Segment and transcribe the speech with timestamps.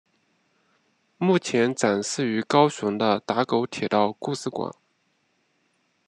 [1.19, 4.73] 目前展示于高雄的打狗铁道故事馆。